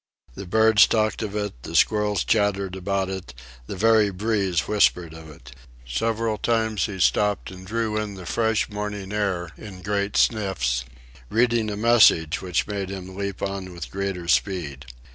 [0.33, 3.35] The birds talked of it, the squirrels chattered about it,
[3.67, 5.51] the very breeze whispered of it.
[5.85, 10.85] Several times he stopped and drew in the fresh morning air in great sniffs,
[11.29, 14.87] reading a message which made him leap on with greater speed.